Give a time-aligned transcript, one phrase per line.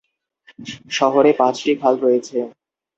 [0.91, 2.37] শহরে পাঁচটি খাল রয়েছে।